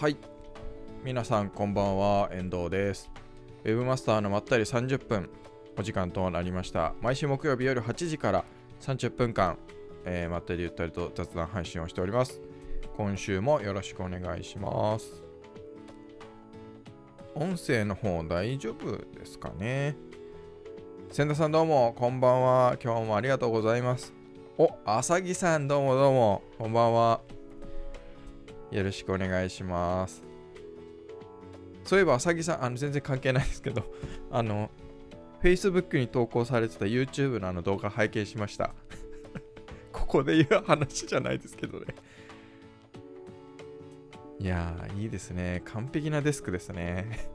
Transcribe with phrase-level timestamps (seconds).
[0.00, 0.16] はい。
[1.04, 3.10] 皆さんこんばんは遠藤です。
[3.64, 5.28] ウェブマスターのまったり30分
[5.78, 6.94] お時間となりました。
[7.00, 8.44] 毎週木曜日夜8時から
[8.80, 9.58] 30分間、
[10.04, 12.40] えー、まったりゆったりと雑談配信をしております。
[12.96, 15.22] 今週もよろしくお願いします。
[17.34, 19.96] 音声の方大丈夫ですかね？
[21.10, 22.76] 千田さんどうもこんばんは。
[22.82, 24.12] 今日もありがとうございます。
[24.58, 27.20] お、あさぎさんどうもどうもこんばんは。
[28.72, 30.22] よろしくお願いします。
[31.84, 33.84] そういえば、あさぎさん、あの全然関係ないですけど、
[34.30, 34.70] あの、
[35.42, 38.74] Facebook に投稿されてた YouTube のあの動画拝見しました。
[39.92, 41.86] ここで言う話じゃないですけどね。
[44.38, 45.62] いやー、いいですね。
[45.66, 47.28] 完璧なデスクですね。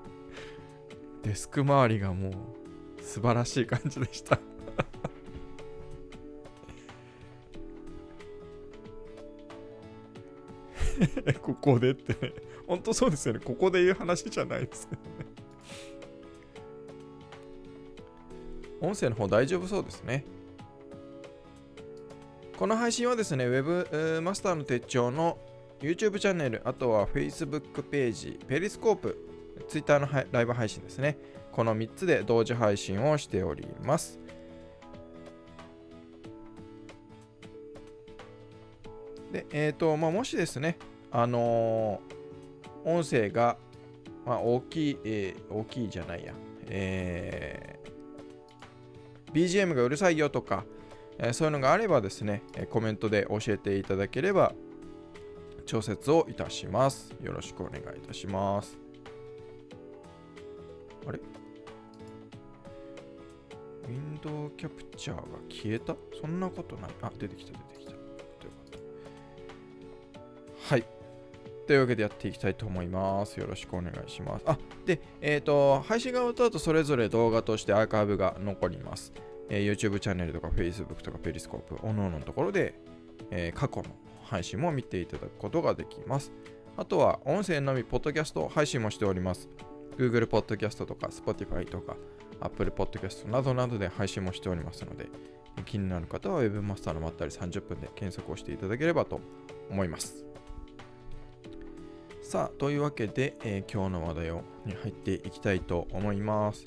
[1.22, 4.38] デスク周りがもう素晴らしい感じでした
[11.42, 12.32] ここでってね。
[12.66, 13.40] 本当そうですよね。
[13.42, 15.08] ここで言う話じゃないですけどね。
[18.80, 20.24] 音声の方大丈夫そうですね。
[22.56, 25.38] この配信はですね、Web マスターの手帳の
[25.80, 29.16] YouTube チャンネル、あとは Facebook ページ、ペリスコープ、
[29.68, 31.16] Twitter のライブ配信ですね。
[31.52, 34.18] この3つで同時配信をしております。
[39.32, 40.78] で、えっ、ー、と、まあ、もしですね、
[41.10, 43.56] あのー、音声が、
[44.26, 46.32] まあ、大きい、えー、大きいじゃないや、
[46.66, 50.64] えー、BGM がうるさいよとか、
[51.18, 54.52] え、そういうのがあればですね、コメントで教えていただければ、
[55.66, 57.14] 調節をいたします。
[57.22, 58.78] よろしくお願いいたします。
[61.06, 61.18] あれ？
[61.18, 65.96] ウィンドウキャプチャーが消えた？
[66.20, 66.90] そんなことない。
[67.02, 67.64] あ、出てきた、出て
[71.68, 73.38] というわけでやっていきたいと思います。
[73.38, 74.44] よろしくお願いします。
[74.46, 79.12] あ、で、えっ、ー、と、配信が終わった後、それぞれ動画としてアーカイブが残ります。
[79.50, 82.80] えー、YouTube チャンネルとか Facebook とかペリスコープ、おのおののところで、
[83.30, 83.84] えー、過去の
[84.24, 86.32] 配信も見ていただくことができます。
[86.78, 89.50] あとは、音声のみ、ポッドキャスト配信もしております。
[89.98, 91.98] Google Podcast とか Spotify とか
[92.40, 95.10] Apple Podcast などなどで配信もしておりますので、
[95.66, 99.20] 気になる方は Webmaster のまったり30分で検索をしていただければと
[99.70, 100.27] 思います。
[102.28, 106.66] さあ、というわけで、えー、今日の話題をに入っていきたいと思います。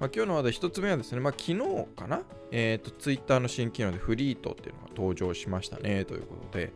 [0.00, 6.72] まあ、今日の話題1つ目はですね、まあ、昨日かな、えっ、ー、と、Twitter の新機能でフリートっていうのが登場しましたね、ということで、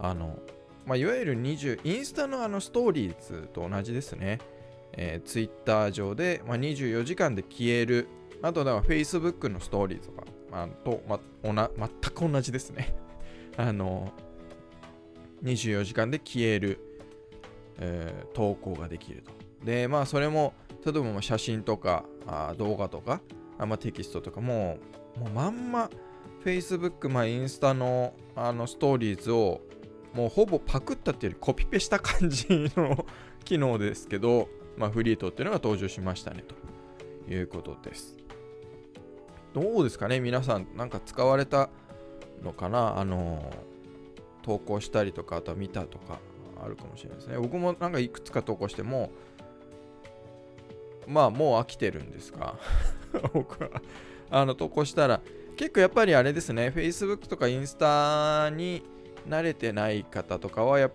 [0.00, 0.40] あの、
[0.86, 4.40] まあ、いわゆる20、インスタのあのストーリーズと同じですね。
[4.94, 8.08] えー、Twitter 上で、まあ、24時間で消える、
[8.42, 12.92] あとは Facebook のストーリーズとか、まあ、と、まおな、全く同じですね。
[13.56, 14.12] あの、
[15.44, 16.91] 24時間で消える。
[17.78, 19.32] えー、投稿ができると。
[19.64, 23.20] で、まあ、それも、例えば写真とかあ動画とか、
[23.58, 24.78] あまあ、テキストとかも、
[25.16, 25.90] もうまんま
[26.44, 29.60] Facebook、まあ、インスタのあのストーリーズを
[30.14, 32.46] もうほぼパクったっていうよりコピペした感じ
[32.76, 33.06] の
[33.44, 36.44] 機能ですけど、まあ、フリートっていうのが登場しましたね
[37.26, 38.16] ということです。
[39.54, 41.68] どうですかね皆さんなんか使われた
[42.42, 43.52] のかなあの
[44.42, 46.18] 投稿したりとかあとは見たとか
[46.62, 47.38] あるかもしれないですね。
[47.38, 49.10] 僕もなんかいくつか投稿しても、
[51.06, 52.56] まあもう飽きてるんですが、
[53.32, 53.70] 僕は。
[54.30, 55.20] あの投稿したら、
[55.56, 58.82] 結構やっぱりあれですね、Facebook とかインスタに
[59.28, 60.90] 慣れてない方とかはや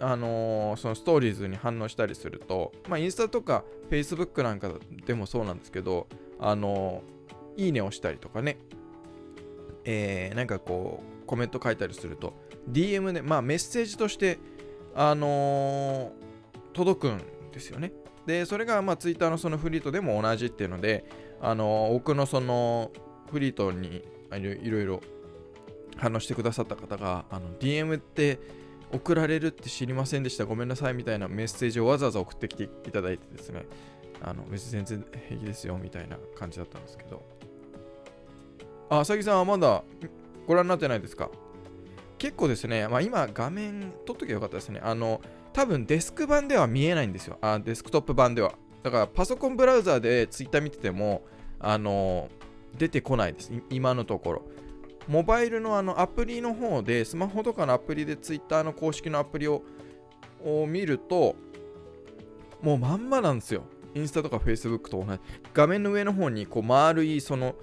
[0.00, 4.70] あのー、そのストーリーズに反応したりすると、まあ、インスタとか Facebook なんか
[5.06, 6.06] でもそうなんですけど、
[6.38, 8.58] あのー、いいねをしたりとかね、
[9.84, 12.34] えー、なんかこう、コメント書いたりすると、
[12.70, 14.38] DM で、まあメッセージとして
[15.00, 16.10] あのー、
[16.72, 17.22] 届くん
[17.52, 17.92] ですよね。
[18.26, 21.04] で、それが、まあ、ツイッターのそのフリートでも同じっていうので、
[21.40, 22.90] あのー、僕のその
[23.30, 25.00] フリートにいろいろ
[25.96, 28.40] 反応してくださった方が、あの DM って
[28.92, 33.66] 送られるって知りませんでした、ごめんなさいみたいなメッセージをわざわざ送ってきていただいてですね、
[34.20, 37.22] あの別に全然平気ですよみたいな感じだったんですけど。
[38.90, 39.84] あ、あさぎさんはまだ
[40.46, 41.30] ご覧になってないですか？
[42.18, 44.80] 結構ですね、まあ、今画面撮っときゃよかったですね。
[44.82, 45.20] あの、
[45.52, 47.38] 多分デスク版では見えないんですよ。
[47.40, 48.54] あデスクトップ版では。
[48.82, 51.22] だからパソコンブラウザーで Twitter 見てても、
[51.58, 52.28] あの、
[52.76, 53.52] 出てこないです。
[53.70, 54.42] 今のところ。
[55.08, 59.62] モバイルのあのアプリの方で、スマホとかのアプリで Twitter の公式のアプリを
[60.44, 61.34] を見ると、
[62.62, 63.64] もうまんまなんですよ。
[63.94, 65.20] インスタとか Facebook と同じ。
[65.54, 67.54] 画面の上の方にこう丸いその、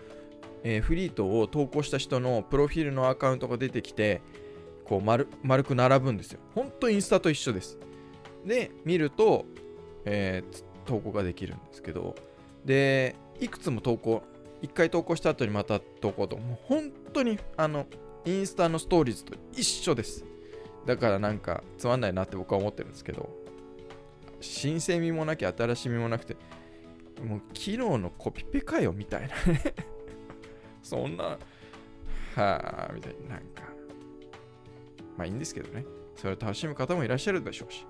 [0.64, 4.22] えー、フリートを投稿した人のプロフィールのアカウントが出てきて、
[4.86, 6.40] こう丸丸く並ぶんですよ。
[6.54, 7.78] ほんとインスタと一緒です。
[8.46, 9.46] で、見ると、
[10.06, 12.16] えー、投稿ができるんですけど、
[12.64, 14.24] で、いくつも投稿、
[14.62, 17.88] 1回投稿した後にまた投稿と、もう本当にあの、
[18.26, 20.26] インスタのストーリーズと一緒です。
[20.86, 23.30] だからなんかつまんないなって僕は思ってるんですけど、
[24.40, 26.36] 新鮮味もなきゃ新しみもなくて、
[27.24, 29.64] もう昨日のコピペかよみたいなね
[30.84, 31.38] そんな、
[32.36, 33.64] はあ、みたいな、なんか、
[35.18, 35.86] まあいいんですけどね。
[36.16, 37.86] それを楽しむ方もいらっしゃるでしょうし。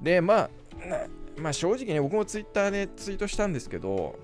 [0.00, 0.50] で、まあ、
[1.36, 4.18] まあ正直ね、僕もツイッターでツイートしたんですけど、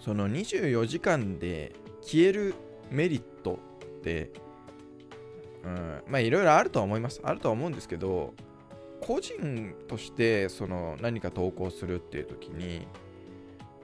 [0.00, 2.54] その24時間で消える
[2.90, 3.58] メリット
[4.00, 4.30] って、
[5.64, 7.20] うん、まあいろいろあるとは思います。
[7.22, 8.34] あるとは思うんですけど、
[9.00, 12.86] 個人としてその何か投稿するっていう時に、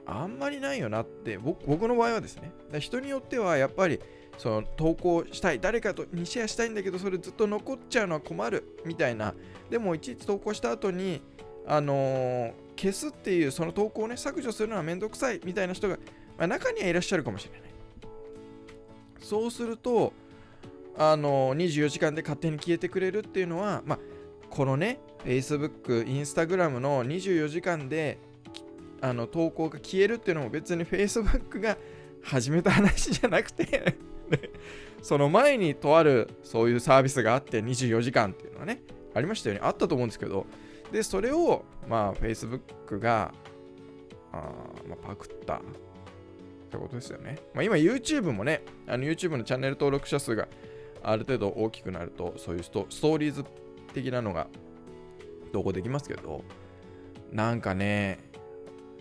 [0.05, 3.99] あんまりないよなって僕僕の場合はですね人によってはやっぱり
[4.37, 9.33] その投稿したい誰かとにシェアしたいんだけどそれずっと残っちゃうのは困るみたいな。
[9.69, 11.21] でもいちいち投稿した後に
[11.67, 15.97] あのー、消すっていうその投稿をね削除するのはめんどくさいみたいな人が、
[16.37, 17.61] まあ、中にはいらっしゃるかもしれない。
[19.19, 20.13] そうすると
[20.97, 23.99] あのー、24時間で勝手に消えてくれるっていうのはまあ
[24.49, 28.19] このね Facebook、Instagram の24時間で
[29.01, 31.77] あの投稿が消えるっていうのも別に Facebook が
[32.23, 33.97] 始めた話じゃなくて
[35.01, 38.81] その前にとあるそういうサービスがあって24時間っていうのはね
[39.13, 39.61] ありましたよね。
[39.63, 40.45] あったと思うんですけど。
[40.91, 43.33] でそれをまあ Facebook が
[44.31, 44.37] あ、
[44.87, 45.59] まあ、パクったっ
[46.69, 50.47] てことですよね、まあ、今 YouTube もねの YouTube のチャンネル登録者数が
[51.03, 53.45] ある程度大きくなるとそういうストーリーズ
[53.93, 54.47] 的なのが
[55.53, 56.43] 投稿できますけど
[57.31, 58.19] なんかね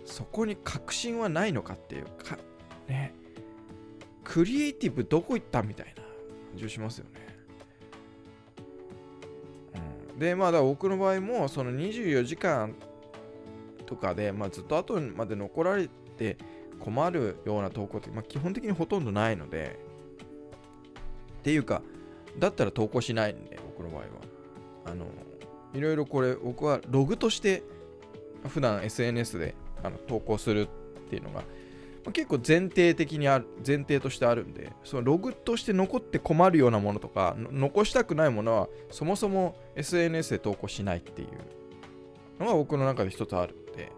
[0.05, 2.39] そこに確信はないのかっていうか
[2.89, 3.15] ね。
[4.25, 6.07] クリエイティブどこ行ったみたいな感
[6.57, 7.11] じしますよね、
[10.13, 12.75] うん、でまあだ僕の場合もその24時間
[13.87, 16.39] とかで、まあ、ずっと後まで残られて
[16.81, 19.79] 困るような投稿って、まあ、基本的にほとんどないので
[21.41, 21.83] っていうか
[22.39, 24.07] だったら投稿しないんで僕の場合は。
[24.87, 25.07] あの
[25.73, 27.63] いろいろこれ僕はログとして
[28.49, 30.69] 普段 SNS であの投稿する
[31.07, 31.43] っていうのが、
[32.05, 41.29] まあ、結構前提的にある前提としてあるんでそのログとして残って困るようなものとか残したくないものはそもそも SNS で投稿しないっていう
[42.41, 43.91] のが僕の中で一つあるんで、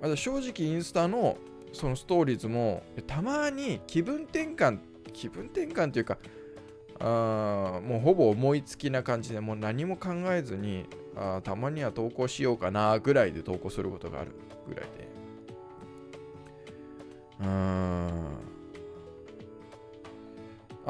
[0.00, 1.36] ま、正直インスタの
[1.72, 4.78] そのストーリーズもたまに気分転換
[5.12, 6.18] 気分転換というか
[7.00, 10.86] あもうほぼ思いつきな感じでもう何も考えずに
[11.16, 14.32] あたまには投稿しようかなぐらいで投稿することがある
[14.68, 15.07] ぐらいで
[17.40, 18.30] あ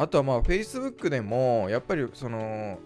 [0.09, 2.79] とはまあ Facebook でもやっぱりその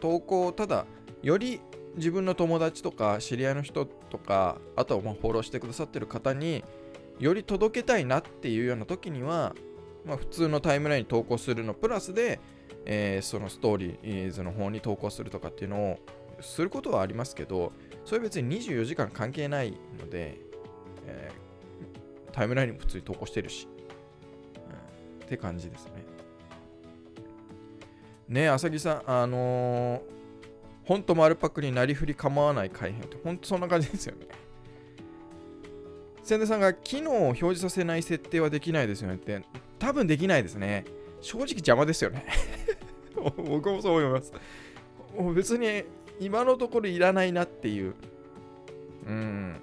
[0.00, 0.86] 投稿ただ
[1.22, 1.60] より
[1.96, 6.64] 自分の友達とか知り合いの人とかあとはまあフォローしてくださってる方に
[7.18, 9.54] より届けたいなっていうような時には
[10.04, 12.40] まあ、普通のタイムラインに投稿するのプラスで、
[12.84, 15.98] えー、そのストーリーズの方に投稿するとかっていうのを
[16.40, 17.72] することはありますけど、
[18.04, 20.38] それ別に24時間関係ないので、
[21.06, 21.43] えー、
[22.34, 23.68] タイムラインにも普通に投稿してるし、
[25.20, 25.92] うん、って感じですね。
[28.28, 30.00] ねあさぎさん、あのー、
[30.84, 34.26] ほんと丸パクになりふり構わない改変って、ほんとそんな感じですよね。
[36.24, 39.40] 千田さんが機能を表示させない設定はできないですよねって、
[39.78, 40.84] 多分できないですね。
[41.20, 42.26] 正直邪魔ですよね
[43.14, 44.32] 僕もそう思います。
[45.16, 45.84] もう別に
[46.18, 47.94] 今のところいらないなっていう、
[49.06, 49.56] うん、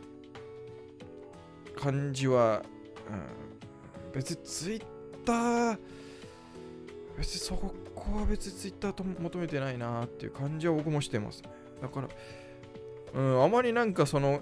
[1.82, 2.62] 感じは、
[3.10, 4.84] うん、別にツイッ
[5.26, 5.80] ター、
[7.18, 7.74] 別にそこ
[8.18, 11.50] は別にツイッターと求めてないなっていう感じは僕もしてますね。
[11.82, 12.08] だから、
[13.14, 14.42] うん、あまりなんかその、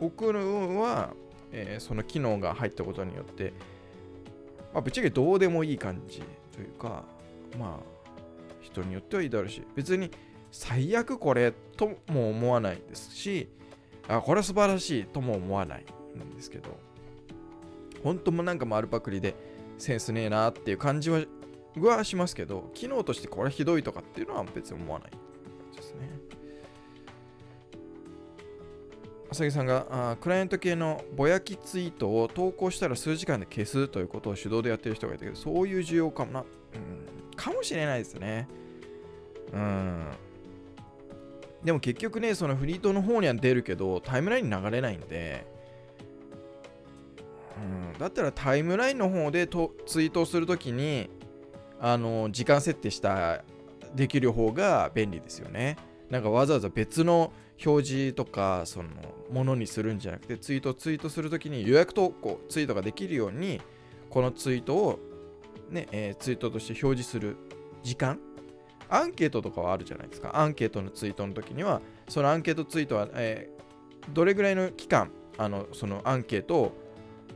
[0.00, 0.40] 送る
[0.78, 1.10] は、
[1.52, 3.52] えー、その機能が入ったことによって、
[4.72, 6.22] まあ、ぶっちゃけどうでもいい感じ
[6.52, 7.04] というか、
[7.58, 7.84] まあ、
[8.62, 10.10] 人によってはいいだろうし、別に
[10.50, 13.48] 最悪これとも思わないですし、
[14.08, 15.84] あ、これは素晴らしいとも思わない
[16.24, 16.78] んですけど、
[18.02, 19.34] 本当もなんか丸パクリで
[19.78, 21.20] センスねえなっていう感じは
[21.76, 25.10] はしますけど、機能としてこれひどいとかっていうのは別に思わない
[25.76, 26.10] ですね。
[29.30, 38.48] 浅木さんがあクライアント系のぼやきツイートを投稿したら数時間で消すということを手動でやってる人がいたけど、そういう需要かもな、うん、かもしれないですね。
[39.52, 40.06] うん。
[41.62, 45.46] でも結局ね、そのフリートの方には出るけど、タイムラインに流れないんで、
[47.60, 51.10] うん、だったらタイムラインの方でとツイートをするときに、
[51.80, 53.42] あの時間設定した
[53.94, 55.76] できる方が便利ですよね。
[56.10, 57.32] なんかわざわざ別の
[57.64, 58.88] 表示とかその
[59.30, 63.60] ものにするんじゃなくてツイートツイートするときに予約投稿ツイートができるように
[64.08, 64.98] このツイートを、
[65.70, 67.36] ねえー、ツイートとして表示する
[67.82, 68.18] 時間。
[68.92, 70.36] アンケートとかはあるじゃないですか。
[70.36, 76.72] アンケートのツイートの時にはそのアンケートツイートは、えー、どれぐらいの期間あのそのアンケートを、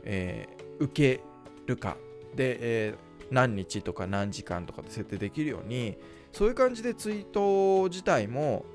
[0.05, 1.23] えー、受け
[1.65, 1.97] るか。
[2.35, 5.97] で、えー、何日とか何時間とかで設定できるように
[6.31, 8.65] そういう感じでツイート自体も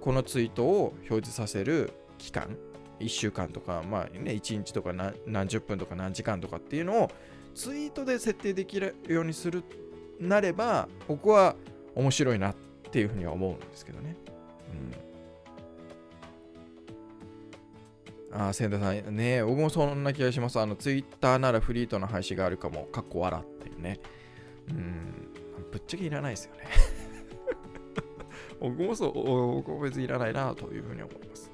[0.00, 2.56] このツイートを表示させる期間。
[3.00, 4.92] 1週間とか、まあね、1日とか
[5.26, 7.10] 何十分とか何時間とかっていうのを
[7.54, 9.64] ツイートで設定できるようにする
[10.20, 11.56] なれば僕は
[11.94, 12.54] 面白いなっ
[12.90, 14.16] ていうふうには思うんですけどね。
[14.70, 15.09] うん、
[18.32, 20.60] あ、千田さん、ね僕もそんな気がします。
[20.60, 24.00] あの、ツイッターならフリートの配信があるかも、かっこ笑っていうね。
[24.68, 25.28] うん、
[25.72, 26.64] ぶっちゃけいらないですよね。
[28.60, 31.50] 僕もそう、僕も別にいらないなというふうに思います。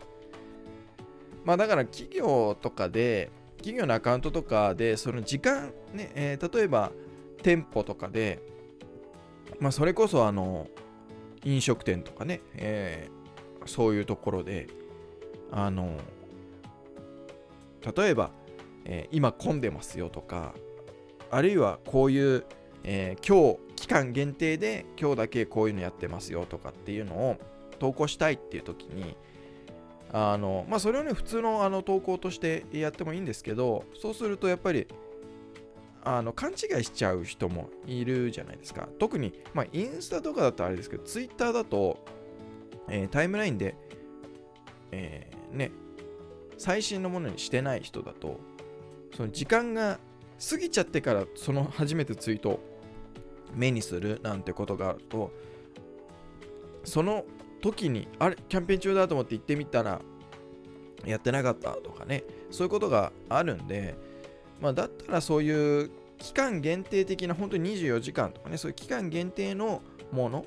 [1.45, 6.93] まあだから企業とかで、企業のアカウントとかで、その時間、ね、えー、例えば
[7.43, 8.43] 店舗とかで、
[9.61, 10.67] まあそれこそあの、
[11.45, 14.67] 飲食店とかね、えー、そういうところで、
[15.53, 15.97] あの、
[17.95, 18.31] 例えば、
[18.85, 20.55] えー、今混んでますよとか、
[21.31, 22.45] あるいはこういう、
[22.85, 27.37] えー、今日期間限定で今日だけこういうのやってますよとかっていうのを
[27.79, 29.17] 投稿したいっていう時に
[30.13, 34.87] あのまあそれをね普通のあの投稿としてやってもいいんですけどそうするとやっぱり
[36.05, 38.89] あの勘違いしちゃう人もいるじゃないですか。
[38.99, 41.99] 特にまあインスタとかだとあれですけどツイッターだと、
[42.89, 43.75] えー、タイムラインで、
[44.93, 45.73] えー、ね
[46.59, 48.41] 最新のものにしてない人だと
[49.17, 49.99] その時間が
[50.51, 52.61] 過ぎちゃってからその初めてツイート
[53.55, 55.33] 目にするなんてことがあると
[56.85, 57.25] その
[57.63, 60.01] 時にあれキャンペーン中だと思って行ってみたら
[61.05, 63.97] やってなかったとかねそういうことがあるんで、
[64.61, 69.83] まあ、だったらそういう期間限定的な本当に24時間とかねそういう期間限定の
[70.13, 70.45] もの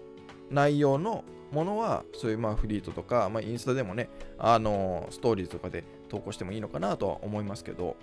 [0.50, 7.96] 内容のものはそういうまあフリートとか、まあ、インスタでもねあのストーリーとかで投稿してもいいのかなとは思いますけど。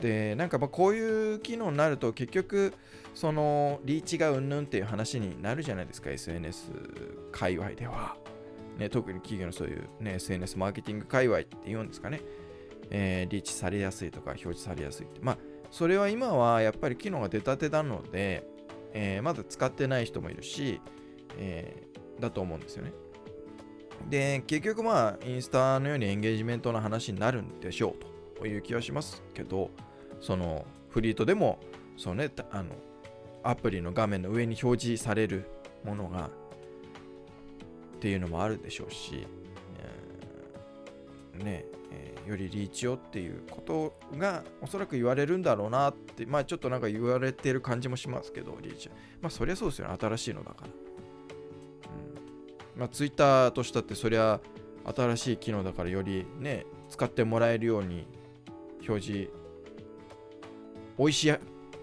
[0.00, 2.72] でなんかまこういう機能になると結局
[3.14, 6.70] そのリーチがうんぬんっていう話になるじゃないですか SNS
[7.32, 8.16] 界隈では、
[8.78, 12.22] ね、特に企業のそういう、ね、SNS マーケティング界隈っていうんですかね、
[12.88, 15.20] えー、リーチされやすいとか表示されやすいって。
[15.20, 15.38] まあ
[15.70, 18.44] それは今はやっぱり機能が出たてなので、
[18.92, 20.80] えー、まだ使ってない人もいるし、
[21.38, 22.92] えー、だと思うんですよね。
[24.08, 27.94] で結局まあインスタのようにエンゲージメントの話になるんでしょ
[28.36, 29.70] うという気はしますけど
[30.20, 31.58] そのフリートでも
[31.96, 32.70] そのねあの
[33.42, 35.46] アプリの画面の上に表示される
[35.84, 36.30] ものが
[37.96, 39.26] っていうのもあるでしょうし、
[39.78, 48.88] えー、ねえー、よりリーチをっていうことがおそらく言われるんだろうなってまあちょっとなんか言われてる感じもしますけどリーチ。
[49.20, 49.96] まあそりゃそうですよね。
[50.00, 50.68] 新しいのだから、
[52.80, 54.40] まあツイッターとしたってそりゃ
[54.96, 58.06] 新しい機能だからよりね使ってもらえるように
[58.88, 59.30] 表示
[60.98, 61.34] 美味しい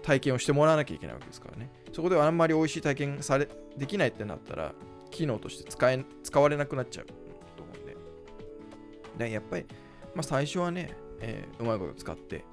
[0.02, 1.70] 体験をしてもらわなきゃいけないわけですからね。
[1.92, 4.74] そこではあんまり美味しい体験されできないってなったら、
[5.10, 7.14] 機能として使え使われなくなっちゃうと
[7.62, 9.26] 思うんで。
[9.26, 9.66] でやっぱり、
[10.14, 12.44] まあ、最初はね、えー、うまいこと使って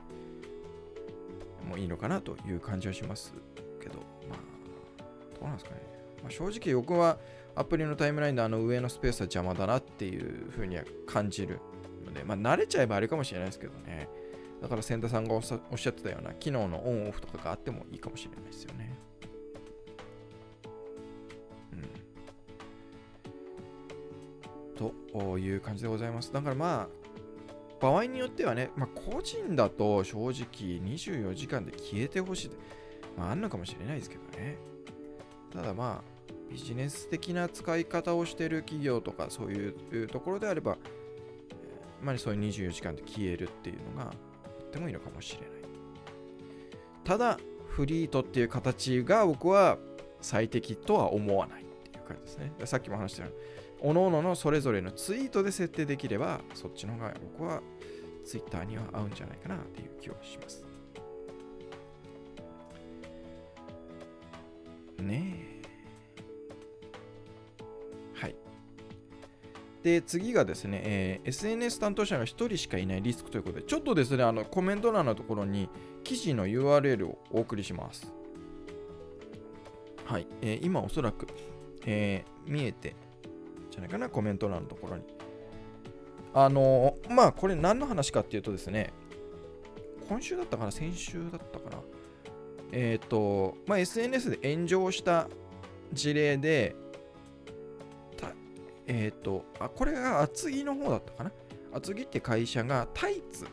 [1.67, 3.33] もういいのかなという感じはします
[3.81, 3.99] けど、
[4.29, 5.03] まあ、
[5.39, 5.81] どうなんですかね。
[6.23, 7.17] まあ、正直僕は
[7.55, 11.59] アプリのタイムラインであの上のスペースは邪魔だなっていうふうには感じる
[12.05, 14.09] ので、まあ、慣れちゃえばあれかもしれないですけどね。
[14.61, 18.97] だから千田さんがおっしゃってたような機能のオンオフとかがあってもいいかもしれないですよね。
[24.77, 24.91] うん。
[25.13, 26.33] という感じでございます。
[26.33, 26.89] だからまあ、
[27.79, 32.57] 場合によってはね、まあ、個人だと正直24時間で消えてほしいって
[33.17, 34.57] まあ、あるのかもしれないですけどね。
[35.53, 36.14] ただまあ、
[36.49, 39.69] ビジネス的な使い方をしている企業とかそうい
[40.03, 40.77] うところであれば、
[42.01, 44.11] まあ、そういう24時間で消えるっていうのが
[44.59, 45.49] とってもいいのかもしれない。
[47.03, 49.77] ただフリートっていう形が僕は
[50.21, 52.53] 最適とは思わないっていう感じですね。
[52.65, 57.61] さっきも話したように各々のそれぞれのツイートで設定できればそっちの方が僕は
[58.23, 60.65] ツイッターには合うんじゃないかなっていう気はします。
[64.99, 65.35] ね。
[65.51, 65.54] え
[68.15, 68.35] はい
[69.85, 75.69] で次がですね、えー、SNS 担当者が1人しかいないリスクということで、ちょっとですね、あのコメント欄のところに
[76.03, 78.11] 記事の URL をお送りします。
[80.05, 81.27] はい、えー今おそらく、
[81.85, 82.95] えー見えて
[83.69, 85.03] じゃないかな、コメント欄のところに。
[86.33, 88.91] あのーまあ、これ何の話かっていうとですね、
[90.09, 91.77] 今週だったかな、先週だったかな。
[92.71, 95.27] えっ、と、まあ、SNS で炎上した
[95.93, 96.75] 事例で、
[98.87, 101.31] えっ、と、あ、これが厚木の方だったかな？
[101.73, 103.45] 厚木って会社がタイツ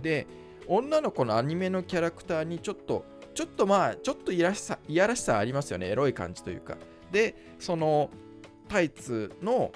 [0.00, 0.26] で、
[0.66, 5.88] 女の子のアニメのキャラクターにちょっと、ちょっとまあ、ちょっといやらしさ、いやらしさありますよね。
[5.88, 6.76] エロい感じというか。
[7.10, 8.10] で、その
[8.68, 9.72] タイツの、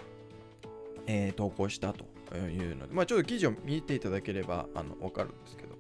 [1.07, 2.05] えー投稿したと
[2.37, 5.75] いうので、まあ、ちょっと記事を見ていただければあの分かるんですけど。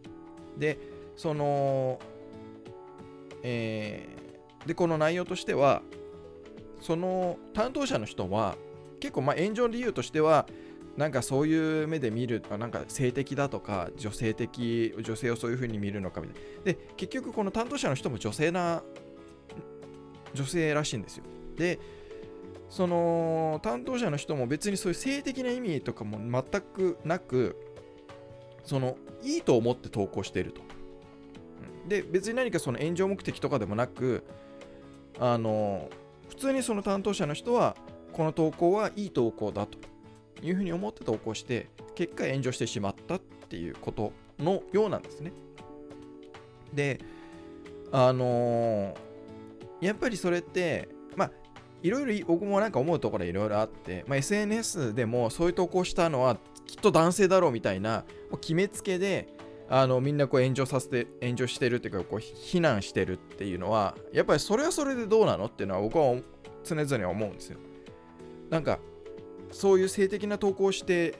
[0.58, 0.78] で、
[1.16, 1.98] その、
[3.42, 5.82] えーで、この内容としては、
[6.80, 8.56] その担当者の人は、
[9.04, 10.46] 結構まあ炎上理由としては、
[10.96, 16.62] なんかそういう目で見る、あなんか性的だとか、女性的、女性をそういう風に見るのかみたいな。
[16.64, 18.82] で、結局この担当者の人も女性な、
[20.32, 21.24] 女性らしいんですよ。
[21.54, 21.78] で、
[22.70, 27.56] その担当者の人も別にそういう性的な意味とかも全くなく、
[28.64, 30.62] そのいいと思って投稿していると。
[31.86, 34.24] で、別に何かその炎上目的とかでもなく、
[35.18, 35.90] あの
[36.30, 37.76] 普通にその担当者の人は、
[38.14, 39.78] この投稿はいい投稿だと
[40.42, 45.32] いうふうに思って投稿して、結果炎上してしまったっていうことのようなんですね。
[46.72, 47.00] で、
[47.92, 48.94] あの
[49.80, 51.30] やっぱりそれって、まあ、
[51.82, 58.04] いろいろ僕もなんか思うところいろいろあって、まあ、SNS でもそういう投稿したのはきっと男性だろうみたいな
[58.40, 59.28] 決めつけで
[59.68, 66.16] あのみんなこう炎上させて炎上してるっていうかこう非難してるっていうのはやっぱりそれはそれでどうなのっていうのは僕は
[66.64, 67.58] 常々思うんですよ。
[68.50, 68.78] なんか
[69.50, 71.14] そういう性的な投稿して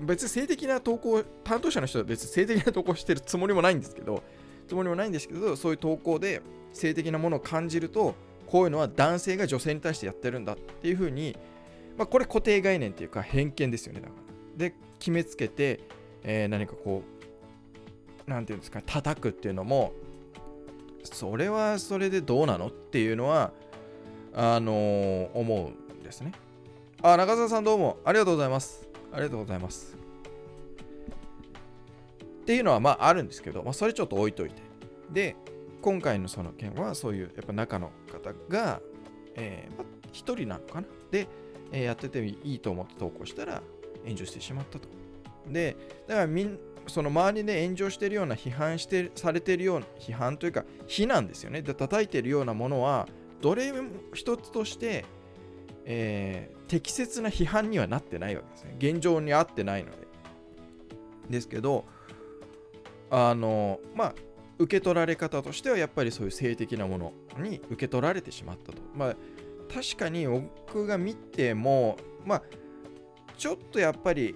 [0.00, 4.22] 別に性的な投稿担当者の人は別に性的な投稿してるつもりもないんですけど
[4.68, 6.42] つもりもないんですけどそういう投稿で
[6.72, 8.14] 性的なものを感じると
[8.46, 11.36] こういうのは男性が女性に対してやってるんだっていうふうに、
[11.96, 14.00] まあ、これ固定概念っていうか偏見ですよね。
[14.00, 14.68] だから。
[14.70, 15.80] で決めつけて、
[16.22, 17.02] えー何かこ
[18.26, 19.92] うなんていうんですか叩くっていうのも
[21.04, 23.52] それはそれでどうなのっていうのは
[24.34, 25.85] あのー思う。
[26.06, 26.32] ですね。
[27.02, 27.98] あ中澤さんどうも。
[28.04, 28.88] ありがとうございます。
[29.12, 29.96] ありがとうございます。
[32.42, 34.62] っていうのはまああるんですけど、まあ、それちょっと置いといて。
[35.10, 35.36] で
[35.82, 38.80] 今回のその件はそういうやっぱ中の方が、
[39.34, 40.86] えーまあ、一人なのかな。
[41.10, 41.28] で、
[41.72, 43.62] えーやってていいと思って投稿したら
[44.04, 44.88] 炎上してしまったと。
[45.50, 51.62] でだからみんその周りで炎上してるような批判してされてるような批判というか非難ですよね。
[51.62, 53.08] で叩いてるようなものは
[53.40, 55.04] どれも一つとして、
[55.86, 58.74] えー適切な批判にはなってないわけですね。
[58.78, 59.98] 現状に合ってないので。
[61.30, 61.84] ですけど
[63.10, 64.14] あのまあ
[64.58, 68.82] 受け取られ方としてはやっぱりそういう性的なものに受け取られてしまったと。
[68.94, 69.16] まあ
[69.72, 72.42] 確かに僕が見てもまあ
[73.36, 74.34] ちょっとやっぱり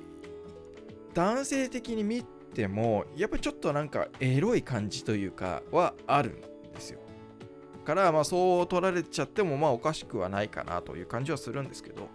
[1.14, 6.42] 男性的に見てもやっぱりちょっとなんかエロい感じというかはある
[7.84, 12.08] からまあそう取られちゃってもまあおかしくはないかなという感じはするんですけど。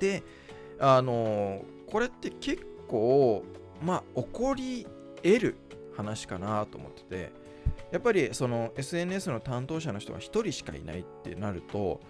[0.00, 0.22] で
[0.78, 3.44] あのこれって結構
[3.82, 4.86] まあ起こり
[5.22, 5.56] 得る
[5.96, 7.48] 話かなと思ってて。
[7.90, 12.00] やっぱりその SNS の担当者の人が1人しかいないってなると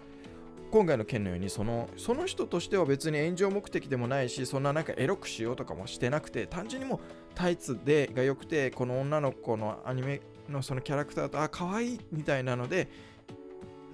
[0.70, 7.00] 今回の件のようにそのその人としては別に炎上目的でもないしそんななんかエロくしようとかもしてなくて単純にも
[7.34, 12.88] タイツでが良くてこの女の子のアニメのそのキャラクターとあ可愛いみたいなので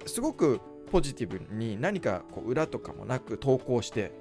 [0.05, 0.59] すごく
[0.91, 4.11] ポジティブに何かこう裏とかもなく投稿して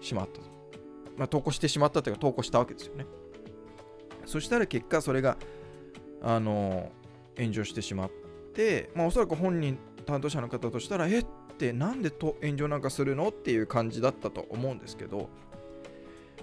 [0.00, 0.52] しまったと。
[1.16, 3.06] まあ、投稿してしまったというか投稿したわけですよね。
[4.24, 5.36] そしたら結果それが
[6.22, 6.90] あの
[7.36, 8.10] 炎上してしまっ
[8.54, 11.26] て、まあ、おそらく本人担当者の方としたらえっ
[11.58, 15.28] てなんでと炎上なんかするのっていう感じだったと思うんですけど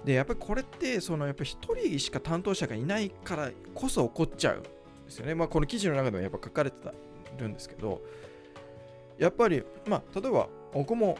[0.04, 1.56] でやっぱりこれってそのやっぱ1
[1.88, 4.62] 人しか担当者がいないからこそ起こっちゃう
[5.10, 5.34] ですよね。
[5.34, 6.94] まあ、この記事の中でもやっぱ書かれてた
[7.38, 8.02] るんですけど
[9.18, 11.18] やっぱりまあ例えば僕も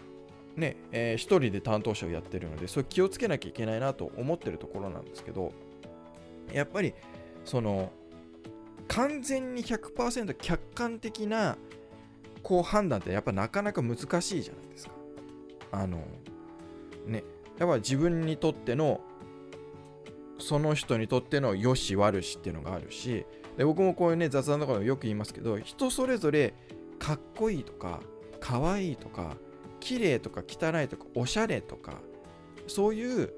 [0.57, 5.53] ね、えー一人で担当者をやってるので、それ気をつけなきゃいけないなと思ってるところなんですけど、
[6.53, 6.92] やっぱり、
[7.44, 7.92] その、
[8.88, 11.57] 完全に100%客観的な、
[12.42, 14.92] こう判断ってやっぱなかなか難しいじゃないですか。
[15.72, 15.98] あの、
[17.07, 17.22] ね、
[17.59, 19.00] やっぱ自分にとっての、
[20.38, 23.24] その人にとっての良し悪しっていうのがあるし、
[23.56, 26.54] で僕もこういうね、雑談とかでもよく言いますけど、人それぞれ
[26.98, 28.00] かっこいいとか、
[28.40, 29.36] かわいいとか、
[29.80, 31.94] 綺麗とか汚いとかおしゃれとか
[32.66, 33.32] そういう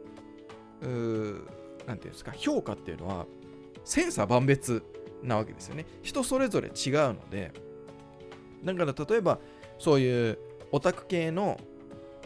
[0.82, 1.46] う
[1.86, 3.26] なんていうんですか評価っていうのは
[3.84, 4.82] 千差万別
[5.22, 5.86] なわけですよね。
[6.02, 7.52] 人それぞれ違うので
[8.64, 9.38] だから例えば
[9.78, 10.38] そういう
[10.72, 11.58] オタク系の、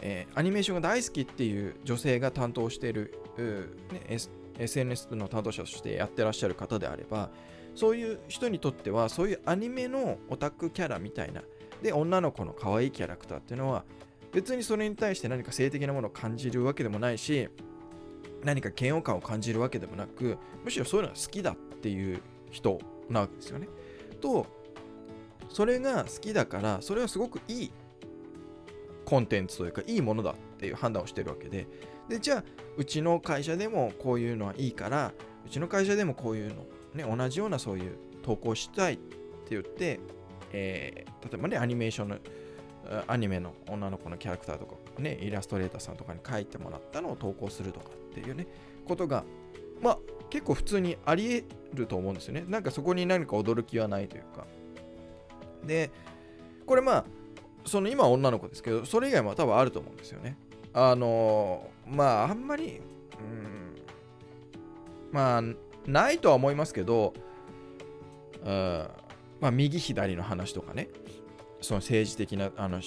[0.01, 3.13] えー、アニメーションが大好きっていう女性が担当している、
[3.91, 7.29] ね、S、SNS の担当者としてやってらっしゃる方であれば
[7.77, 11.43] そういう人にとってはそういうアニメのオタクキャラみたいな
[11.83, 13.85] で女の子の可愛いキャラクターっていうのは
[14.33, 17.47] 別にそれに対して何か性的なものを感じるわけでもないし
[18.43, 23.67] 何か嫌悪感を感じるわけでもなくむしろそういうのが好きだっていう人なわけですよね。
[24.21, 24.47] と
[25.49, 27.71] それが好きだからそれはすごくいい
[29.05, 31.67] コンテンツというかいいものだっていう判断をしてるわけで
[32.09, 32.43] でじゃあ
[32.75, 35.13] うちの会社でもこういうのはいいから
[35.45, 36.65] うちの会社でもこういうの
[36.97, 39.99] ね同じようなそういう投稿したいって言って、
[40.51, 42.17] えー、例えばねアニメーションの
[43.07, 48.47] アニメの女の子のキャラクターとかねイラストレーターさんとかに書いてもらったのを投稿するとかっていうね
[48.85, 49.23] ことが
[49.81, 49.97] まあ
[50.29, 52.45] 結構普通にあり得ると思うんですよね。
[52.47, 54.45] なんかそこに何か驚きはないというか。
[55.65, 55.91] で
[56.65, 57.05] これまあ
[57.65, 60.37] その今は女の子ですけどそれ以外も多分あると思うんですよね。
[60.73, 62.79] あのまああんまり
[63.19, 63.75] うん
[65.11, 65.41] まあ
[65.87, 67.13] ないとは思いますけど、
[68.43, 68.87] うん、
[69.39, 70.89] まあ右左の話とかね。
[71.61, 72.83] その政治的なあの思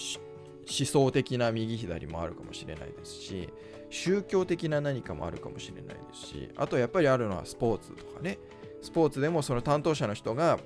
[0.66, 3.48] 想的な右左もあるかもしれないですし
[3.88, 8.38] 宗教的な何かもあるかもしれないですしあとやっぱりあるのはスポーツとかね。
[8.82, 10.58] スポーツでもその担当者の人が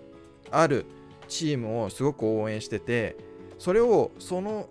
[0.50, 0.86] ある
[1.26, 3.16] チームをすごく応援してて
[3.58, 4.68] それをその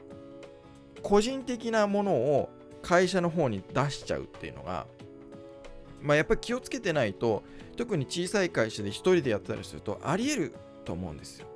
[1.02, 2.50] 個人的なものを
[2.82, 4.88] 会社の方に出しちゃうっていうのが
[6.04, 7.44] まあやっぱり気をつけてないと
[7.76, 10.54] 特に小さい会社で1人でやったりするとありえる
[10.86, 11.48] と思うんですよ。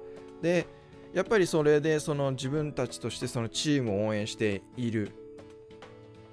[0.42, 0.66] で
[1.14, 5.12] やっぱりそれでその自分たちとしてそのチームを応援している、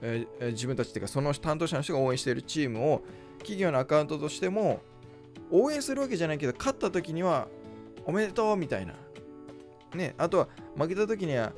[0.03, 3.03] えー、自分たちっていうかその担当者の人が応援しているチームを
[3.39, 4.81] 企業のアカウントとしても
[5.51, 7.49] 応援するわけじゃないけど勝った時には
[8.05, 8.95] おめでとうみたいな。
[9.95, 11.53] ねあとは負けた時には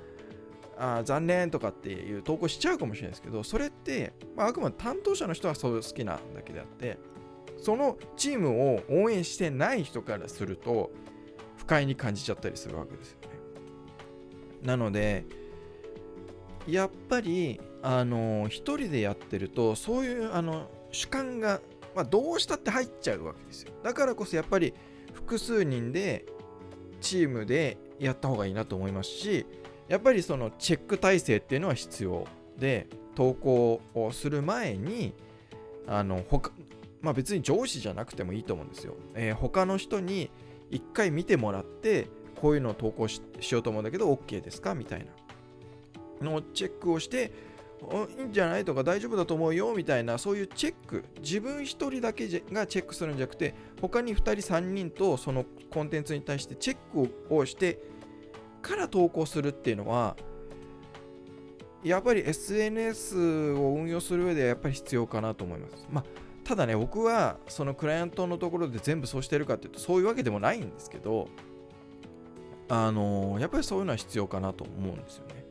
[0.78, 6.98] あ残念とかっていう投稿しちゃうかもしれないですけどそれって、まあ、くまで担当者の人はそう好きなだけであって
[7.58, 10.90] そのチームを応援してない人からすると
[11.56, 13.28] 不快に感じちゃったりするわけですよね。
[14.62, 15.24] なので、
[16.66, 21.60] やっぱり、あの、一人でやってると、そういうあの主観が、
[21.94, 23.72] まあ、どうしたって入っちゃうわけですよ。
[23.82, 24.74] だからこそやっぱり
[25.12, 26.26] 複数人で
[27.00, 29.46] チームでやった方がいいなと思いますし、
[29.88, 32.26] やっぱりそのチェック体制っていうのは必要
[32.58, 35.14] で、投稿をする前に、
[35.86, 36.50] あの他
[37.00, 38.94] まあ、別に上司じゃなくてもいいと思うんですよ。
[39.14, 40.30] えー、他の人に
[40.70, 42.08] 一回見てもらって
[42.40, 43.20] こういうのを投稿し
[43.50, 44.74] ようと思うんだけど OK ですか？
[44.74, 45.06] みたいな。
[46.20, 47.30] のをチェックをして
[48.18, 48.64] いいんじゃない？
[48.64, 49.72] とか大丈夫だと思うよ？
[49.76, 51.04] みたいなそういうチェック。
[51.20, 56.76] 自分一人だけがチェックするんじゃなくて他に2人3人とそのコンテンツに対してチェッ
[57.28, 57.78] クをして
[58.62, 60.16] から投稿するっていうのは
[61.84, 65.86] やっぱり SNS を運用する上でやっぱり必要かなと思います。
[65.90, 66.04] まあ
[66.46, 71.26] ただね、僕はそのクライアントのところで全部そうしてるかっていうと、そういうわけでもないんですけど、
[72.68, 75.44] あのー、やっぱりそういうのは必要かなと思うんですよね。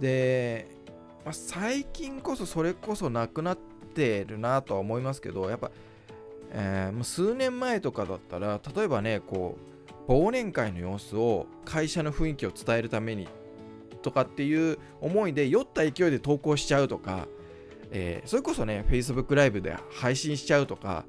[0.00, 0.66] で、
[1.26, 3.58] まあ、最近こそそれこそなくなっ
[3.94, 5.70] てるなとは思いますけど、やっぱ、
[6.52, 9.77] えー、数年前とかだったら、例えばね、こう、
[10.08, 13.28] 忘年会の様子を会社の雰囲気を伝えるために
[14.02, 17.28] とかっていう思いで酔った勢いで投稿しちゃうとか、
[17.90, 21.04] えー、それこそね、Facebook ライブで配信しちゃうとか、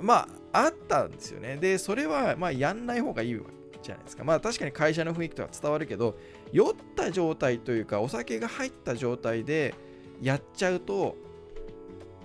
[0.00, 1.56] まあ、あったんですよね。
[1.56, 3.44] で、それは、まあ、やんない方がいいわ
[3.82, 4.24] じゃないですか。
[4.24, 6.18] まあ、確かに会社の雰囲気とは伝わるけど、
[6.52, 9.74] 酔った状態というか、お酒が入った状態で
[10.20, 11.16] やっちゃうと、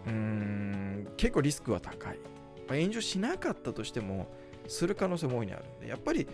[0.06, 2.20] うーん、結構リスクは高い。
[2.68, 4.28] ま、炎上しなかったとしても、
[4.68, 6.28] する可能性も大いにあるんで、やっぱり、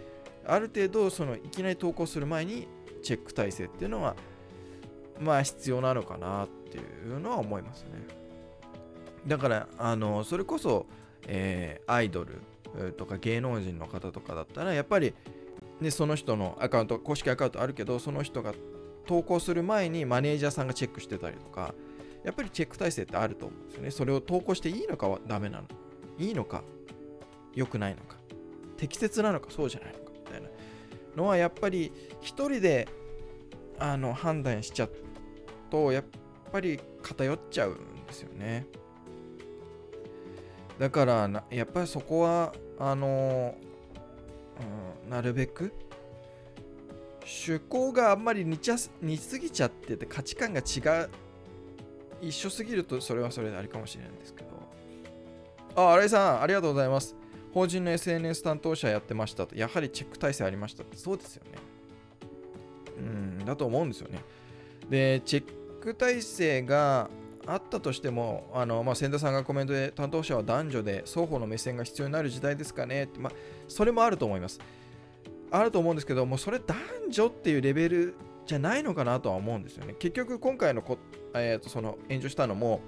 [0.45, 2.67] ある程度、その、いきなり投稿する前に、
[3.01, 4.15] チェック体制っていうのは、
[5.19, 7.89] まあ、必要なのかなっていうのは思いますね。
[9.27, 10.85] だから、あの、それこそ、
[11.27, 12.41] えー、アイドル
[12.93, 15.13] とか芸能人の方とかだったら、やっぱり、
[15.81, 18.53] ね、その人のアカウント、公式アカウントあるけど、その人が
[19.05, 21.73] 投稿する前にマネージャーさんがチェックしてたりとか、
[22.23, 23.91] やっぱりチェック体制ってあると思うんですよね。
[23.91, 25.67] それを投稿していいのかはダメなの。
[26.17, 26.63] いいのか、
[27.55, 28.17] 良くないのか、
[28.79, 30.49] 適切なのか、そうじゃないのか、みたいな
[31.15, 32.87] のは、やっぱり一人で
[33.77, 34.91] あの判断しちゃう
[35.69, 36.03] と、やっ
[36.51, 38.65] ぱり偏っちゃうんですよね。
[40.79, 43.55] だから、やっぱりそこは、あの、
[45.05, 45.73] うん、なるべく、
[47.29, 51.09] 趣向があんまり似ちゃ似すぎちゃってて価値観が違う
[52.21, 54.49] 一緒すぎるとそれはそれでありかもしれないんですけど
[55.75, 57.15] あ新井さんありがとうございます
[57.53, 61.51] 法人の SNS 担当者やってましたとやはりチェック体制ありましたってそうですよね
[62.99, 64.23] うんだと思うんですよね。
[64.89, 65.45] で、チェッ
[65.81, 67.09] ク体制が
[67.45, 73.33] あったとしても、あのまあ、千田さんがコメントで担当者は男女で双方の目線が必要になる時代ですかねって、まあ、
[73.67, 74.59] それもあると思います。
[75.51, 76.77] あると思うんですけど、もうそれ男
[77.09, 79.95] 女っていうレベルじゃないのかなとは思うんですよね。
[79.97, 80.97] 結局、今回のこ、
[81.33, 82.81] えー、とその炎上したのも、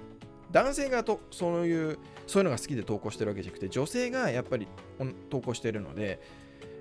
[0.52, 4.68] 男性がとそういうそういうのが好きで投稿してるわけじゃなくて、女性がやっぱり
[5.30, 6.20] 投稿してるので、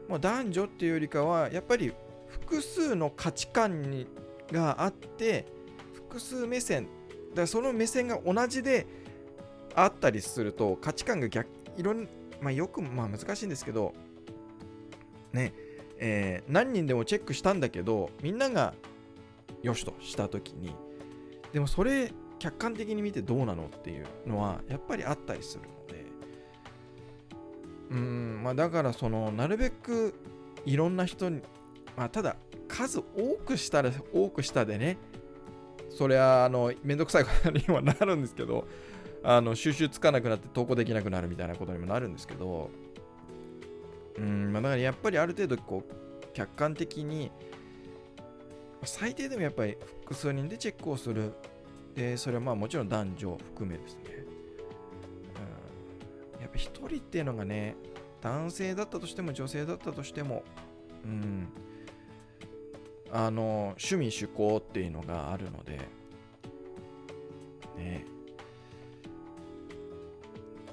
[0.08, 1.94] もう男女っていうよりかは、やっぱり
[2.28, 4.08] 複数の価値観に
[4.52, 5.46] があって、
[5.94, 6.88] 複数目線
[7.32, 8.86] だからその目線が同じで
[9.76, 12.08] あったりすると価値観が逆いろん
[12.42, 13.94] まあよくまあ難しいんですけど
[15.32, 15.54] ね
[16.04, 18.74] えー、何人でもチェックしたんだけどみんなが
[19.62, 20.76] よしとした時に
[21.54, 26.06] でもそれ客観的に見てどうなのっていうのはやっぱりあったりするので。
[27.92, 30.16] うんまあだからそのなるべく
[30.66, 31.42] いろんな人に
[31.96, 33.04] まあただ数多
[33.46, 34.98] くしたら多くしたでね
[35.90, 38.66] それはあのめんどくさいことにはなるんですけど
[39.24, 42.72] あの収集つかなくなって投稿できなくなるみたいなことにもなるんですけど。
[44.18, 47.32] うんまあだからやっぱりある程度こう客観的に
[48.84, 51.34] 最低でもやっぱり複数人でチェックをする
[51.96, 54.02] でそれはまあもちろん男女含めですね、
[56.36, 57.76] うん、やっぱ一人っていうのがね
[58.22, 60.44] 男性だったとしても女性だったとしても
[61.04, 61.48] うん。
[63.14, 65.80] あの趣味趣向っていうのがあるので
[67.78, 68.06] ね。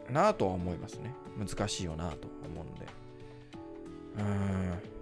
[0.08, 1.12] なあとは思いますね。
[1.36, 2.86] 難しいよなぁと思うので。
[4.18, 4.97] うん。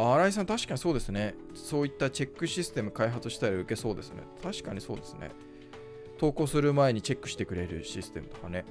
[0.00, 1.34] 新井さん確かにそうですね。
[1.54, 4.22] そういったチェックシステム開発したら受けそうですね。
[4.42, 5.30] 確かにそうですね。
[6.18, 8.64] 投稿する前にチェックしてくれるシステムとかね。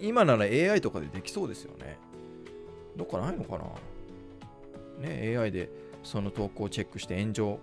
[0.00, 1.98] 今なら AI とかでできそうですよね。
[2.96, 3.64] どっかないのかな。
[5.06, 5.70] ね、AI で
[6.02, 7.60] その投稿をチェックして炎上、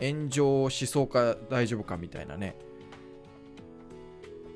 [0.00, 2.56] 炎上しそうか大丈夫かみたいなね、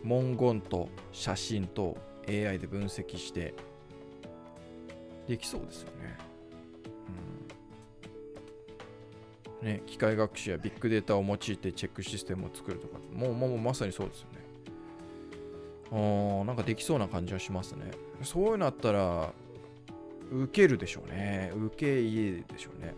[0.04, 1.96] 文言と写真と
[2.28, 3.54] AI で分析して
[5.26, 6.27] できそうですよね。
[9.62, 14.38] うん、ね、機械学習やビッグデータを用いてチェックシステムを作るとか、もうもうまさにそうですよね。
[15.90, 17.90] あなんかできそうな感じはしますね。
[18.22, 19.32] そういうのあったら、
[20.30, 21.52] 受けるでしょうね。
[21.56, 22.94] 受け入れでしょうね。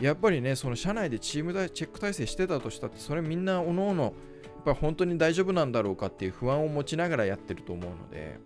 [0.00, 4.12] やっぱりね、その社内でチームチェック体制してたとしたって、それみんなおのおの、やっ
[4.64, 8.38] ぱり本当に大丈夫なんだろうかっていう不安を持ちながらやってると思うので、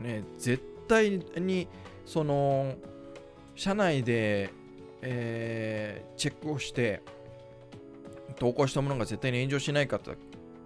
[0.00, 1.68] ね、絶対に、
[2.04, 2.74] その、
[3.54, 4.50] 社内で、
[5.02, 7.02] えー、チェックをして、
[8.36, 10.16] 投稿したものが絶対に炎上しないかって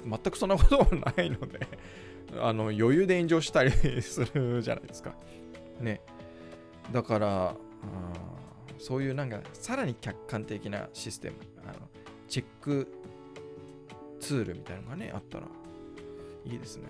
[0.04, 1.60] 全くそんなことはないので
[2.40, 3.70] あの余裕で炎上したり
[4.02, 5.14] するじゃないですか。
[5.80, 6.02] ね。
[6.92, 7.56] だから、
[8.78, 11.88] そういうなんかさらに客観的なシステム、あの
[12.28, 12.86] チェック
[14.20, 15.46] ツールみたいなのがね、あったら
[16.44, 16.88] いいですね。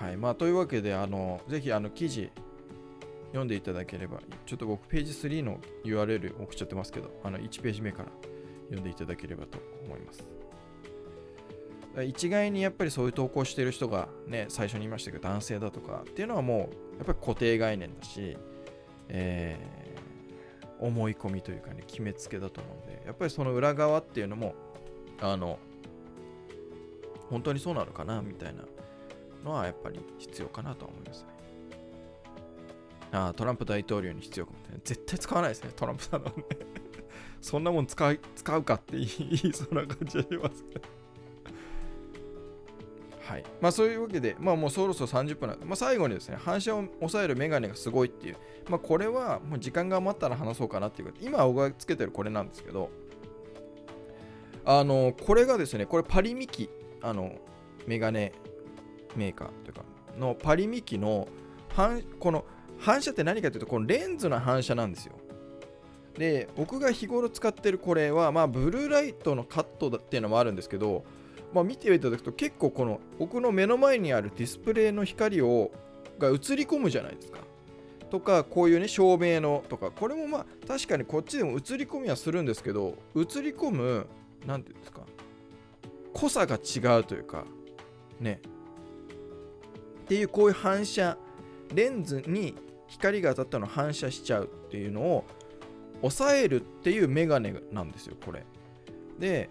[0.00, 0.16] はい。
[0.16, 2.30] まあ、というわけで、あのぜひあの記事
[3.28, 8.08] 読んでいただければ、ちょっと僕ページ3の URL 送っちゃってますけど、あの1ページ目から
[8.70, 10.26] 読んでいただければと思います。
[12.06, 18.38] 一概にやっぱりそういう投稿してる人がね、最初に言いましたけど、男性だとかっていうのはもう、やっぱり固定概念だし、
[19.08, 24.54] えー、思い込みというかね、決めつけだと思うんで、やっぱりその裏側っていうのも、
[25.20, 25.58] あの、
[27.28, 28.62] 本当にそうなのかなみたいな
[29.44, 31.28] のはやっぱり必要かなと思いますね。
[33.12, 34.80] ああ、トランプ大統領に必要かもね。
[34.84, 36.32] 絶対使わないですね、トランプさんのね。
[37.40, 41.00] そんなもん使い使うかって言いそうな感じがしますけど。
[43.30, 48.36] はいまあ、そういうわけで、まあ、もうそろそろ30分なので、まあ、最後にですね、反射を抑えるメガネがすごいっていう、
[48.68, 52.90] まあ、これはもう時間が余ったら話そうかなっていうこと、今、僕がつけてるこれなんですけど、
[54.64, 56.70] あの、これがですね、これパリミキ、
[57.02, 57.36] あの、
[57.86, 58.32] メガネ
[59.16, 59.82] メーカーというか、
[60.18, 61.28] のパリミキの、
[62.18, 62.44] この
[62.78, 65.14] 反射って何かというと、このレンズの反射なんですよ。
[66.18, 71.04] で、僕が日頃使ってるこれは、まあ、ブルーライトのカットっていうのもあるんですけど、
[71.52, 75.72] まあ、見ていただくと結構この僕の目の前にあるディスプレイの光を
[76.18, 77.38] が映り込むじゃないですか。
[78.10, 84.06] とかこういうね照明のとかこれもまあ確かにこっちでも映り込みはするんですけど映り込む
[84.46, 85.02] 何て言うんですか
[86.12, 87.44] 濃さが違うというか
[88.18, 88.40] ね
[90.10, 91.16] っていうこういう反射
[91.72, 92.56] レンズに
[92.88, 95.24] 光が当たったのを反射しちゃうっていうのを
[96.00, 98.44] 抑えるっていうメガネなんですよこれ。
[99.20, 99.48] で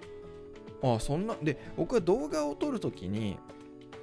[0.83, 3.37] あそんなで僕は動画を撮るときに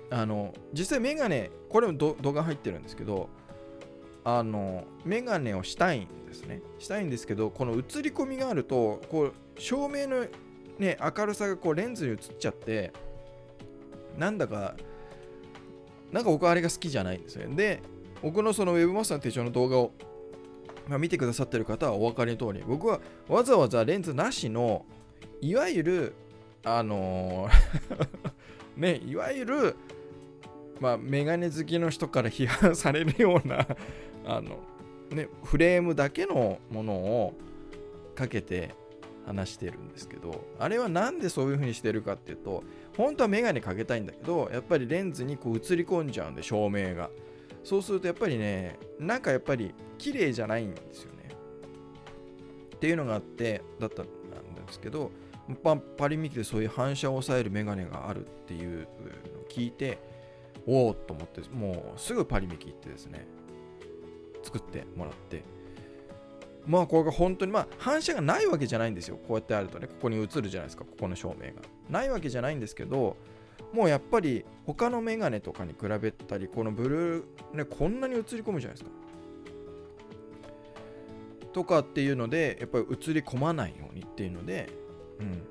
[0.08, 3.28] あの実際メガネこれも動画入ってるんですけど
[4.24, 6.62] あのメガネをしたいんですね。
[6.78, 10.24] したいんですけどこの映り込みがあるとこう照明の、
[10.78, 12.94] ね、明るさがこうレンズに映っちゃって
[14.16, 14.74] なんだか
[16.16, 17.18] なんか僕はあれが好きじゃない。
[17.18, 17.82] んですよで
[18.22, 19.92] 僕のその Web マスターの手帳の動画を、
[20.88, 22.64] まあ、見てくださってる方はお分かりの通り。
[22.66, 24.86] 僕はわざわざレンズなしの
[25.42, 26.14] いわゆる
[26.64, 28.06] あのー
[28.80, 29.76] ねいわゆる
[30.80, 33.66] まあ、メガネ好きの人から批判されるような
[34.26, 34.58] あの、
[35.10, 37.34] ね、フレームだけのものを
[38.14, 38.74] かけて
[39.24, 42.62] 話してるんですけどあれは何でそういう風にしてるかっていうと
[42.96, 47.10] 本当はメガネかけたいんだけどやっぱりレンズにこう映り込んじゃうんで照明が。
[47.62, 51.30] そうするとやっぱりねなんかやっぱり綺麗じゃないんですよね。
[52.76, 54.12] っていうのがあってだったんで
[54.68, 55.10] すけど
[55.64, 58.86] パパリミキでそういう反射を抑えるメガネがあるっていうのを
[59.48, 59.98] 聞いて
[60.64, 63.26] おおと思ってもうすぐパリミキ行ってですね
[64.44, 65.55] 作ってもらって。
[66.66, 69.16] まあこれが本当にまあ反射がないわけじゃないんですよ。
[69.16, 70.84] こうやってあるとねここに映るじゃないですか。
[70.84, 71.62] ここの照明が。
[71.88, 73.16] ないわけじゃないんですけど
[73.72, 78.90] もうやっぱり他のメガネとかに比べたりこのブルーねこんなに映り込むじゃないですか。
[81.52, 84.68] とかっていうのでやっぱり映り込まないようにっていうので
[85.20, 85.42] うん。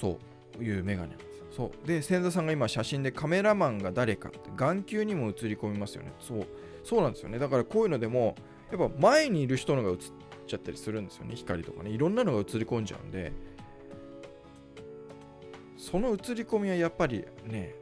[0.00, 0.18] そ
[0.60, 1.86] ういうメガネなんですそう。
[1.86, 6.12] で千田さんが今写真でカメラマンが誰かって眼球にも映り込みますよね。
[6.20, 6.46] そう。
[6.86, 7.38] そうなんですよね。
[7.38, 8.36] だからこういうのでも
[8.70, 9.96] やっぱ前にいる人のが映っ
[10.46, 11.34] ちゃったりするんですよね。
[11.34, 11.90] 光とかね。
[11.90, 13.32] いろんなのが映り込んじゃうんで。
[15.76, 17.74] その映り込みはやっぱりね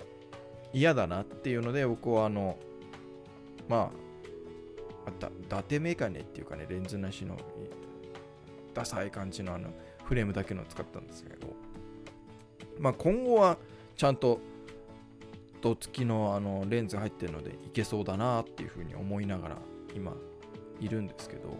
[0.72, 2.58] 嫌だなっていうので僕はあの
[3.68, 3.92] ま
[5.06, 7.36] あだ伊達メガネっていうかねレンズなしの
[8.74, 9.68] ダサい感じのあの
[10.04, 11.54] フレームだけのを使ったんですけど。
[12.78, 13.56] まあ、今後は
[13.96, 14.40] ちゃんと
[15.64, 19.57] と付きのあのレンズ入ってるのでいけそうだなっていうふうに思いながら
[19.96, 20.14] 今
[20.79, 21.57] いるんですけど、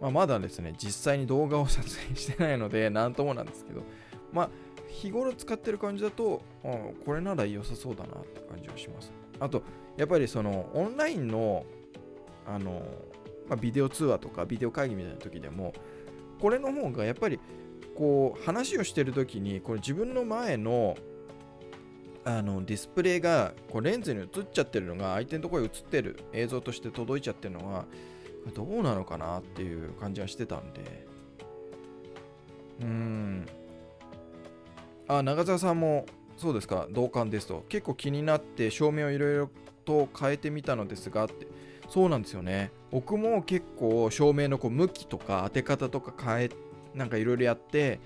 [0.00, 3.82] まあ、まだですね実際に動画を撮影してないので何ともなんですけど。
[4.32, 4.50] まあ
[4.88, 9.12] 日頃使ってる感じだと、うん、これなら良さそうだなって感じはします。
[9.38, 9.62] あと
[9.96, 11.64] やっぱりそのオンラインの
[12.44, 12.82] あの、
[13.48, 15.72] まあ、ビデオ通話とかビデオ会議みたいな時でも
[16.40, 17.38] これの方がやっぱり
[17.96, 20.96] こう話をしてる時にこれ自分の前の
[22.24, 27.86] あのディスプレイがこうレンズに映っちゃってるのが相手のところに映ってる映像として届いちゃってるのは
[28.54, 31.06] どうなのかなっていう感じはしてたんで。
[32.82, 33.46] うん。
[35.08, 36.06] あ長澤さんも
[36.36, 36.86] そうですか？
[36.90, 37.64] 同感ですと。
[37.68, 39.50] 結構気になって照明をいろいろ
[39.84, 41.46] と変えてみたのですがって。
[41.88, 42.70] そうなんですよね。
[42.90, 46.50] 僕も結構照明のこう向きとか当て方とか変え
[46.94, 47.98] なんかいろいろやって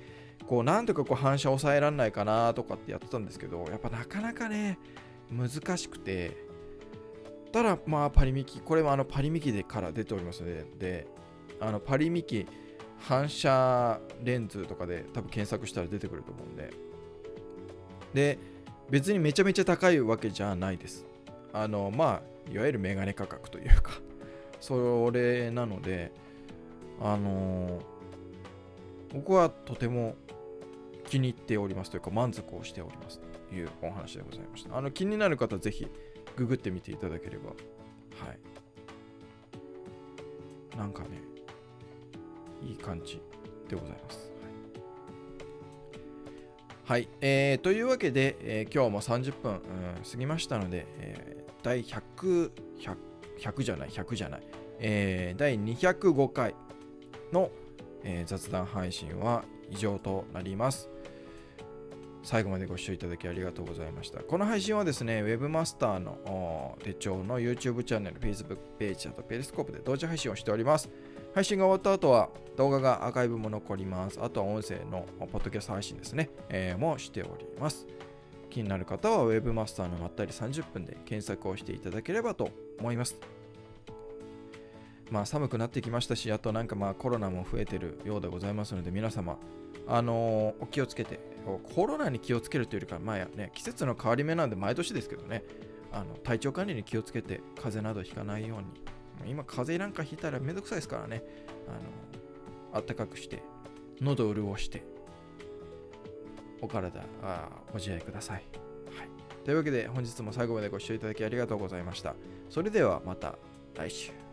[0.47, 4.79] こうなんとかこう反射抑えられないかなとかってやってたんですけどやっぱなかなかね
[5.31, 6.45] 難しくて。
[7.53, 11.07] ただまあパリミキこれはあのパリミキでから出ておりますのでで
[11.61, 12.49] あのパリミキ
[12.99, 16.73] 反射レンズとかで多分検索したら出てくると思うんで。
[18.13, 18.39] で
[18.91, 21.07] 別にめちゃめちゃ高いわけじゃないです。
[21.53, 23.93] あのまあいわゆるメガネ価格というか。
[24.61, 26.11] それなので
[27.01, 27.94] あのー
[29.15, 30.17] 僕はとても
[31.07, 34.77] 気に入っておりますというか満足をしておりますというお話でございました。
[34.77, 35.87] あの気になる方はぜひ
[36.37, 37.51] ググってみていただければ。
[37.51, 37.55] は
[38.33, 38.39] い。
[40.77, 41.23] なんかね、
[42.67, 43.23] いい感じ
[43.69, 44.33] でございます。
[46.85, 49.61] はい、はいえー、というわけで、えー、今日も30分、うん、
[50.11, 52.51] 過ぎましたので、えー、第100、
[52.81, 52.97] 100,
[53.39, 54.43] 100じゃない、100じゃない、
[54.81, 56.57] えー、第205回
[57.33, 57.53] の
[58.05, 60.89] えー、雑談配信は以上となります。
[62.23, 64.21] 最後までご視聴いただきありがとうございました。
[64.21, 70.89] この配信はですね、Webmaster の手帳の YouTube チャンネル、Facebook ページ、あとペリスコープで同時配信をしております。
[71.35, 74.19] 配信が終わった後は動画がアーカイブも残ります。
[74.23, 77.87] あとは音声のポッドキャスト配信ですね、えー、もしております。
[78.49, 83.17] 気になる方は Webmaster のまったり30分で検索をしていただければと思います。
[85.15, 89.39] まあ、寒くなってきましたし、あとなんかまあコロナも増えてるようでございますので、皆様、
[89.87, 91.21] あのー、お気をつけて、
[91.73, 95.45] コロナに気をつけるというよりか、まあね、季節の変わり目なんで毎年ですけどね、
[95.93, 98.59] あの体調管理に気をつけて、風邪などひかないよう
[99.25, 99.31] に。
[99.31, 101.23] 今、風邪なんかひいたらめんどくさいですからね、
[102.75, 103.41] あの暖かくして、
[104.01, 104.83] 喉を潤して、
[106.61, 108.35] お体あご自愛ください。
[108.37, 108.45] はい。
[109.45, 112.17] というわけで、本日も最後までご視聴いただきありがとうございました。
[112.51, 113.39] それではまた
[113.77, 114.24] 来週。